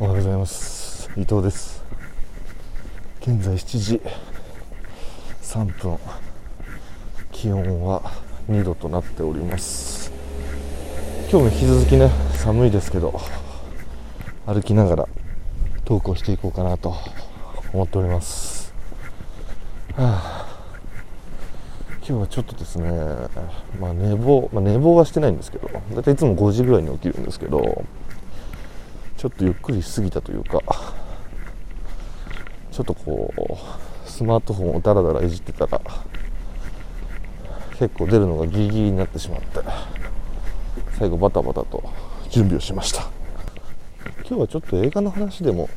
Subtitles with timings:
[0.00, 1.10] おはようございます。
[1.16, 1.82] 伊藤です。
[3.20, 4.00] 現在7時
[5.42, 5.98] 3分。
[7.32, 8.12] 気温は
[8.48, 10.12] 2度となっております。
[11.28, 13.20] 今日も引き続きね寒いですけど
[14.46, 15.08] 歩きながら
[15.84, 16.94] トークをしていこうかなと
[17.72, 18.72] 思っております。
[19.96, 20.48] はあ。
[22.08, 22.88] 今日はちょっとですね、
[23.80, 27.84] まあ、寝坊、まあ、寝坊はしてないんですけど大体いつも5時ぐらいに起きるんですけど
[29.18, 30.62] ちょっとゆっくりしすぎたというか
[32.70, 35.80] ちょっとこうスマートフォンをダラダラいじってたら
[37.76, 39.60] 結構出るのがギリギリになってしまって
[40.96, 41.82] 最後バタバタと
[42.30, 43.10] 準備をしました。
[44.20, 45.68] 今日はちょっと映画の話でも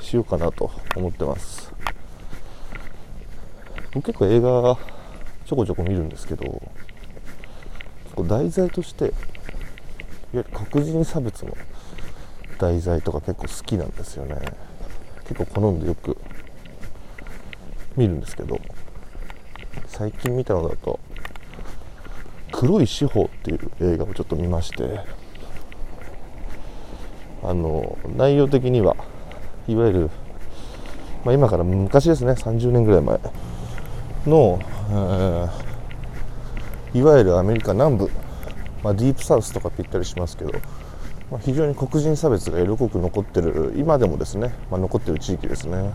[0.00, 1.70] しようかなと思ってます。
[3.92, 4.78] 僕結構映画
[5.44, 6.62] ちょこちょこ見るんですけど
[8.24, 9.14] 題材としていわ
[10.34, 11.56] ゆる黒人差別の
[12.58, 14.36] 題材とか結構好きなんですよね。
[15.28, 16.16] 結構好んでよく
[17.96, 18.60] 見るんですけど。
[19.88, 20.98] 最近見たのだと
[22.52, 25.00] 「黒い司法」っていう映画をちょっと見まして。
[27.42, 28.96] あの内容的には
[29.68, 30.10] いわゆる、
[31.24, 32.32] まあ、今から昔ですね。
[32.32, 33.20] 30年ぐらい前
[34.26, 34.58] の、
[34.90, 38.10] えー、いわゆるアメリカ南部、
[38.82, 40.52] まあ、ディープサウスとかって言ったりしますけど、
[41.30, 45.90] まあ、非常に黒人差別が色濃く残ってる今でもですね、まあ、残ってる地域ですね、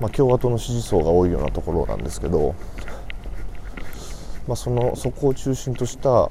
[0.00, 2.54] まあ共和党の支持層が多いようなところなんですけど、
[4.46, 6.28] まあそのそこを中心とした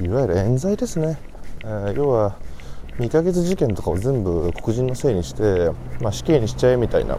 [0.00, 1.18] いわゆる冤罪ですね、
[1.62, 2.36] えー、要は
[2.94, 7.16] 未解決事件とかを全部黒人のせいにして、まあ死刑にしちゃえみたいな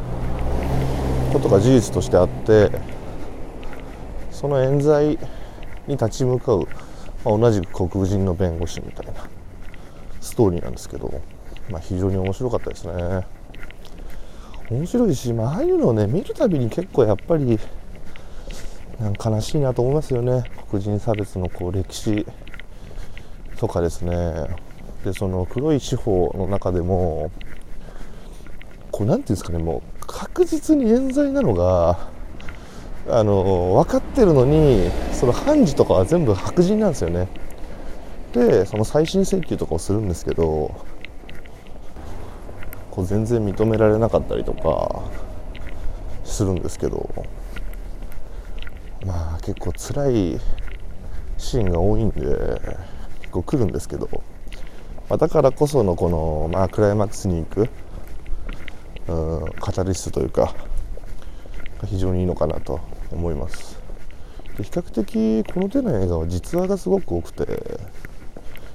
[1.33, 2.69] ことが事実としてあって
[4.31, 5.17] その冤罪
[5.87, 6.67] に立ち向かう、
[7.25, 9.13] まあ、同じく黒人の弁護士みたいな
[10.21, 11.21] ストーリーなんですけど、
[11.69, 13.25] まあ、非常に面白かったですね。
[14.69, 17.59] 面白いし、まあ、ああいうのをね見るたびに結構やっぱり
[18.99, 20.43] なんか悲しいなと思いますよね。
[20.69, 22.25] 黒人差別のこう歴史
[23.57, 24.45] とかですね。
[25.03, 27.31] でその黒い司法の中でも
[28.91, 32.09] こうなんていうんですかねもう確実に冤罪なのが
[33.07, 34.89] あの分かってるのに
[35.19, 37.27] その判事とかは全部白人なんですよね。
[38.31, 40.85] でその再審請求とかをするんですけど
[42.91, 45.01] こう全然認められなかったりとか
[46.23, 47.09] するんですけど
[49.05, 50.39] まあ結構辛い
[51.37, 52.21] シーンが多いんで
[53.21, 54.07] 結構来るんですけど、
[55.09, 57.69] まあ、だからこそのこの、まあ、クライマックスに行く
[59.09, 60.53] うん、カタリストというか
[61.87, 62.79] 非常にいいのかなと
[63.11, 63.78] 思います。
[64.63, 67.45] 比較的この手の映画は実話がすごく多くて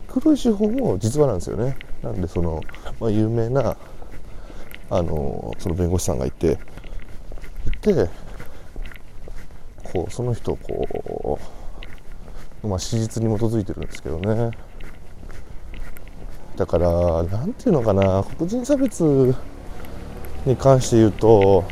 [0.09, 1.77] 黒い手法も実話なんですよね。
[2.03, 2.61] なんでその、
[3.01, 3.77] まあ、有名な
[4.91, 6.59] あのその弁護士さんがいて
[7.67, 8.09] いて
[9.83, 11.39] こうその人をこ
[12.63, 14.51] う、まあ、史実に基づいてるんですけどね。
[16.57, 19.35] だから何ていうのかな黒人差別
[20.47, 21.65] に関して言うと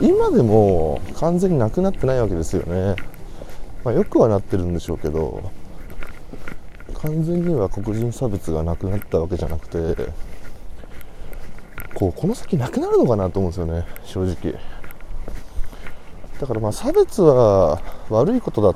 [0.00, 2.94] 今でも完全になくなってないわけですよね、
[3.84, 5.50] まあ、よくはなってるんでしょうけど
[6.94, 10.12] 完全には黒人差別がなくなったわけじゃなくて
[11.94, 14.58] こうこの先なくなるのかなと思うんですよね正直。
[16.40, 18.74] だからまあ差別は悪いことだっ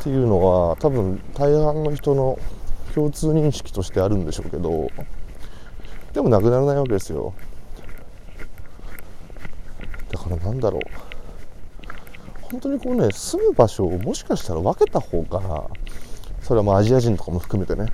[0.00, 0.40] ていうの
[0.70, 2.38] は多分大半の人の
[2.94, 4.88] 共通認識としてあるんでしょうけど
[6.12, 7.34] でもなくならないわけですよ。
[10.30, 10.80] だからなんだろう。
[12.42, 15.70] 本当にこうね住む場所をもしかしたら分けた方が
[16.40, 17.92] それはもうアジア人とかも含めてね。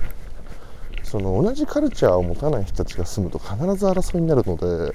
[1.03, 4.93] その同じカルチャーを持たない人たちが住むと必ず争いになるので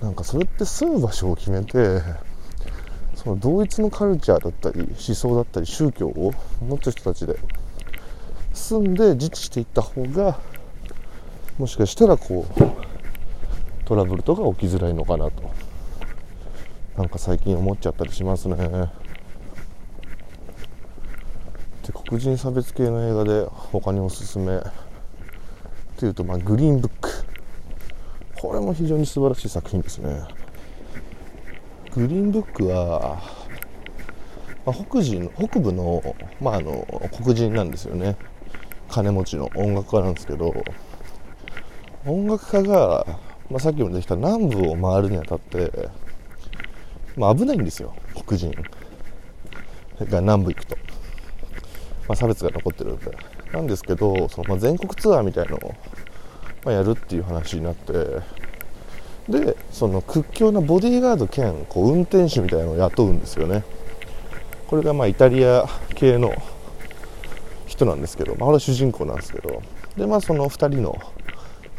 [0.00, 2.00] なんかそれって住む場所を決めて
[3.16, 6.32] その同一のカルチャーだったり思想だったり宗教を
[6.64, 7.36] 持つ人たちで
[8.52, 10.38] 住んで自治していった方が
[11.58, 12.62] もしかしたらこう
[13.86, 15.65] トラブルとか起きづらいのかなと。
[16.96, 18.56] なんか最近思っちゃったりしますね。
[18.56, 18.90] で
[22.08, 24.56] 黒人差別系の映画で他におすすめ。
[24.56, 27.10] っていうと、まあ、グリーンブック
[28.38, 30.20] これも非常に素晴らしい作品ですね。
[31.94, 33.18] グリーンブックは、
[34.66, 36.02] まあ、北人北部の,、
[36.38, 36.86] まあ、あの
[37.22, 38.16] 黒人なんですよね。
[38.90, 40.54] 金持ちの音楽家なんですけど
[42.04, 43.06] 音楽家が、
[43.50, 45.88] まあ、さっきも出てきた南部を回るにあたって
[47.16, 47.94] まあ、危ないんですよ
[48.26, 48.52] 黒人。
[50.04, 50.76] が南部行くと、
[52.06, 53.16] まあ、差別が残ってるので。
[53.52, 55.74] なんですけどその、まあ、全国ツアーみたいのを、
[56.64, 57.92] まあ、やるっていう話になって。
[59.28, 63.64] でその屈強なボディーガード兼こう運転手みたいなのを雇うんですよね。
[64.68, 65.64] これがまあイタリア
[65.96, 66.32] 系の
[67.66, 69.62] 人なんですけど、まあ、これは主人公なんですけど。
[69.96, 70.96] でまあその2人の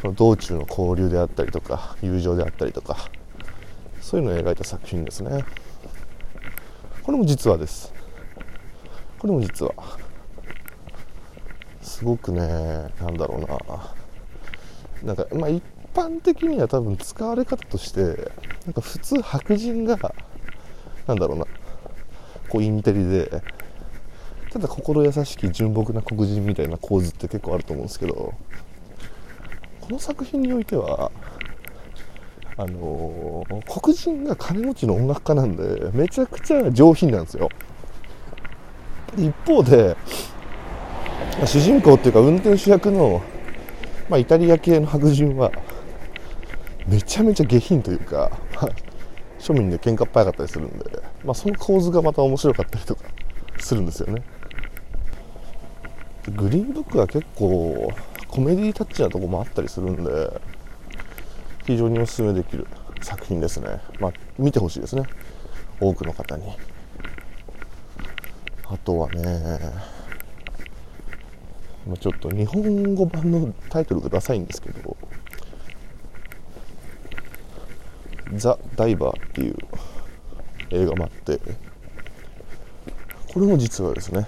[0.02, 3.10] その道中の交流であったりとか友情であったりとか
[4.08, 5.44] そういうのを描いた作品ですね。
[7.04, 7.94] これも実話です。
[9.20, 9.74] これも実は
[11.82, 12.40] すごくね
[13.02, 15.14] なんだろうな。
[15.14, 15.62] なんかまあ一
[15.94, 18.32] 般的には多分使われ方として
[18.64, 19.98] なんか普通白人が
[21.06, 21.46] なんだろうな。
[22.48, 23.44] こうインテリで
[24.54, 28.34] ただ心優しき純朴な黒人みたいな構図って結構あると思うんですけど
[29.82, 31.12] この作品においては
[32.58, 37.50] あのー、黒人が金持ちの音楽家なんでめちゃくちゃ上品なんですよ。
[39.16, 39.96] 一方で
[41.46, 43.22] 主人公っていうか運転手役の、
[44.10, 45.52] まあ、イタリア系の白人は
[46.88, 48.70] めちゃめちゃ下品というか、まあ、
[49.40, 50.86] 庶民で喧嘩っ早かったりするんで、
[51.24, 53.04] まあ、その構図がまた面白かったりとか
[53.60, 54.24] するんですよね。
[56.36, 57.94] グリーンブックは結構
[58.28, 60.42] コメディタッチなとこもあったりするんで
[61.68, 62.66] 非常におすすめできる
[63.02, 63.82] 作品ですね。
[64.00, 65.04] まあ見てほしいですね。
[65.80, 66.46] 多くの方に。
[68.70, 69.60] あとはね、
[71.96, 74.98] ちょっと日本語版のタイトルがダサいんですけど
[78.36, 79.56] 「ザ・ダイバー」っていう
[80.72, 81.40] 映画もあって
[83.34, 84.28] これも実はですね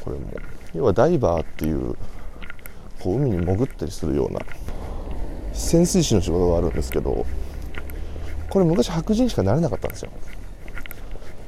[0.00, 0.32] これも
[0.74, 1.94] 要はダイバーっていう
[2.98, 4.40] こう海に潜ったりするような
[5.64, 7.26] 潜水士の仕事があるんですけど
[8.50, 10.12] これ昔白人しかなれなかったんですよ。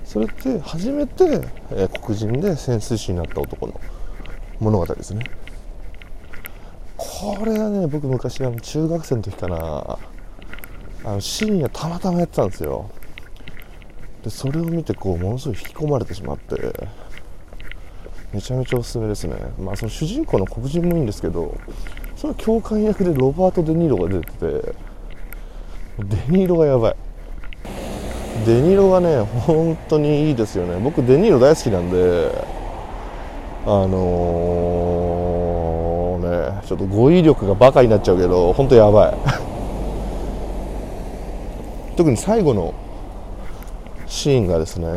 [0.05, 1.25] それって初めて、
[1.71, 3.81] えー、黒人で潜水士になった男の
[4.59, 5.25] 物語ですね。
[6.97, 9.99] これはね僕昔あの中学生の時かな
[11.05, 12.91] あの深夜たまたまやってたんですよ。
[14.25, 16.57] でそれを見てこうものすごい引き込まれてしまって
[18.33, 19.37] めちゃめちゃおすすめですね。
[19.59, 21.57] まあその主人公の黒人もいいんですけど
[22.17, 24.75] その教官役でロバート・デ・ニーロが出てて
[25.99, 26.97] デ・ニーロがやばい。
[28.47, 30.79] デ・ニーロがね本当にいいですよね。
[30.83, 32.31] 僕デ・ニーロ大好きなんで
[33.67, 39.15] あのー、ねちょっと語彙力がバカになっちゃうけど本当やばい。
[41.97, 42.73] 特に最後の
[44.07, 44.89] シーンがですね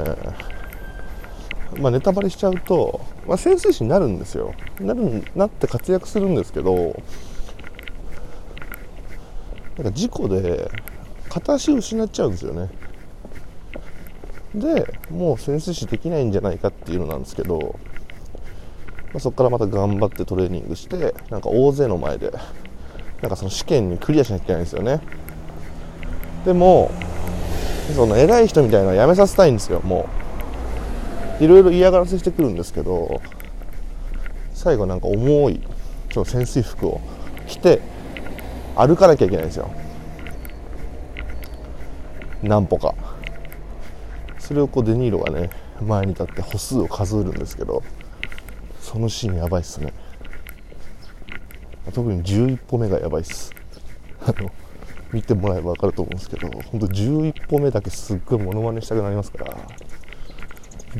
[1.80, 4.54] まあ、ネタバレしちゃうと、まあ、潜水士になるんですよ。
[4.82, 7.02] なるなって活躍するんですけど
[9.78, 10.70] なんか事故で
[11.30, 12.70] 片足失っちゃうんですよね。
[14.54, 17.80] でもう潜水士できないんじゃないかっていうのなんですけど、
[19.14, 22.34] まあ、そこからまた頑張ってトレーニングしてなんか大勢の前で
[23.22, 25.00] なんかその試験にクリアしなきゃいけないんですよね。
[26.44, 26.92] でも
[27.96, 30.19] その偉い人みたいなのはやめさせたいんですよもう。
[31.40, 33.22] いろいろ嫌がらせしてくるんですけど
[34.54, 35.62] 最後なんか重い
[36.10, 37.02] ちょ潜水服を
[37.48, 37.82] 着て
[38.76, 39.70] 歩かなきゃいけないんですよ。
[42.42, 42.96] 何歩か。
[44.38, 45.50] それをこうデニーロがね
[45.82, 47.84] 前に立って歩数を数えるんですけど
[48.80, 49.94] そのシーンやばいっすね。
[51.94, 53.54] 特に11歩目がやばいっす。
[54.26, 54.52] あの
[55.12, 59.58] 見てもらえば分かると思うんですけど本当11歩目だけすっごいモノマネしたくなりますから。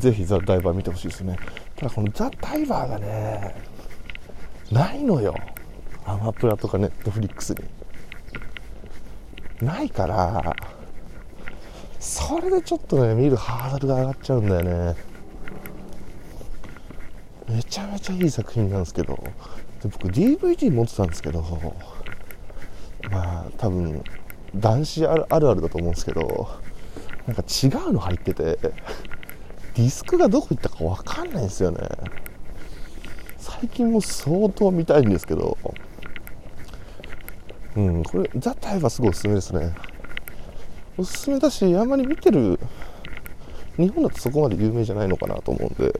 [0.00, 1.38] ぜひザ・ダイバー見てほしいですね。
[1.76, 3.54] ただこのザ・ダイバーがね
[4.72, 5.34] ないのよ。
[6.04, 7.64] アマプラとかネットフリックスに。
[9.66, 10.56] ないから
[11.98, 14.96] それでちょっとね見るハードルが上がっちゃうんだよね。
[17.48, 19.16] めちゃめちゃいい作品なんですけど。
[19.82, 21.42] で僕 DVD 持ってたんですけど。
[23.10, 24.02] まあ多分
[24.56, 26.48] 男子あるあるだと思うんですけど。
[27.26, 28.58] なんか違うの入ってて。
[29.74, 31.78] ディスクがどこ行ったか分かんないんですよね。
[33.38, 35.56] 最近も相当見たいんですけど。
[37.76, 39.72] うんこれザ・タイはすごいおすすめですね。
[40.98, 42.58] おすすめだしあんまり見てる
[43.76, 45.92] 日本だとそこまで有名じゃないのかなと思うんで。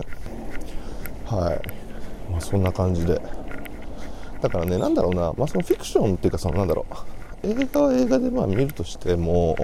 [1.27, 3.21] はい、まあ、そんな感じで。
[4.41, 7.47] だからねなんだろうな、まあ、そのフィクションっていうかそのなんだろう。
[7.47, 9.57] 映画は映画でまあ見るとしても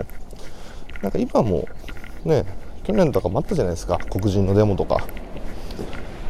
[1.03, 1.69] なんか今も
[2.25, 2.45] ね
[2.87, 3.99] 去年とかもあったじゃないですか。
[4.11, 5.05] 黒人のデモとか。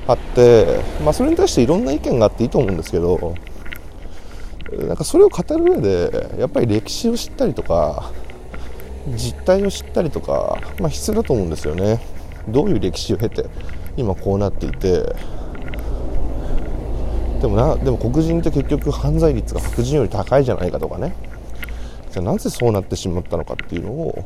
[0.09, 3.35] あって、まあ、それに対していろんな意見があっていいと思うんですけど
[4.87, 8.13] なんかそれを語る上でやっぱり歴史を知ったりとか
[9.17, 12.01] 実態を知ったりとか、まあ、必要だと思うんですよね。
[12.49, 13.47] どういう歴史を経て
[13.97, 15.15] 今こうなっていて。
[17.41, 21.15] でもなでも黒人って結局犯罪率が白人より高いじゃないかとかね。
[22.11, 24.25] じゃあなぜそうなってしまったのかっていうのを、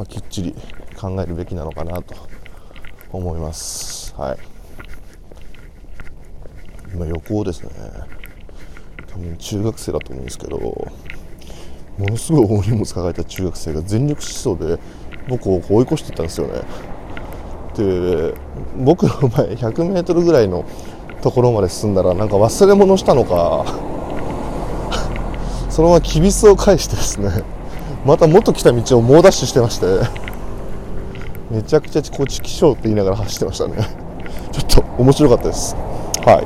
[0.00, 0.54] まあ、きっちり
[0.98, 2.14] 考えるべきなのかなと
[3.12, 4.14] 思います。
[4.16, 4.38] はい。
[6.94, 7.70] 今横をですね。
[9.06, 10.86] 多分中学生だと思うんですけども
[11.98, 14.78] のすごい大荷物抱えた中学生が全力疾走で
[15.28, 16.62] 僕を追い越していったんですよね。
[17.76, 18.34] で
[18.78, 20.64] 僕の前 100m ぐらいの
[21.20, 23.66] ところまで進んだらなんか忘れ物したのか
[25.68, 27.59] そのままきびすを返してですね。
[28.04, 29.86] また元来た道を猛ダッシュしてまして
[31.50, 33.76] めちゃくちゃこっち気象って言いながら走ってましたね。
[34.52, 35.74] ちょっと面白かったです。
[35.74, 36.40] は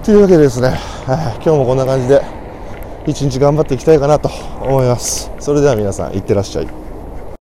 [0.00, 0.04] い。
[0.04, 2.22] というわけでですね、今日もこんな感じで
[3.06, 4.30] 一日頑張っていきたいかなと
[4.62, 5.30] 思います。
[5.40, 6.87] それでは皆さんいってらっしゃい。